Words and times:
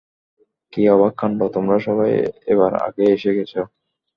কি 0.73 0.81
অবাক 0.95 1.13
কান্ড, 1.19 1.39
তোমরা 1.55 1.77
সবাই 1.87 2.11
এবার 2.53 2.71
আগেই 2.85 3.09
এসে 3.15 3.31
গেছ। 3.37 3.53